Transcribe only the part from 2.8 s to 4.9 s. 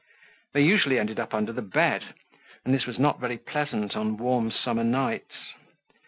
was not very pleasant on warm summer